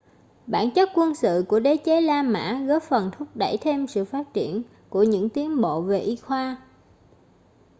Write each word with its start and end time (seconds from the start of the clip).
bản 0.47 0.71
chất 0.75 0.89
quân 0.95 1.15
sự 1.15 1.45
của 1.49 1.59
đế 1.59 1.77
chế 1.77 2.01
la 2.01 2.23
mã 2.23 2.65
góp 2.67 2.83
phần 2.83 3.11
thúc 3.11 3.27
đẩy 3.35 3.57
thêm 3.61 3.87
sự 3.87 4.05
phát 4.05 4.33
triển 4.33 4.63
của 4.89 5.03
những 5.03 5.29
tiến 5.29 5.61
bộ 5.61 5.81
về 5.81 5.99
y 5.99 6.15
khoa 6.15 6.57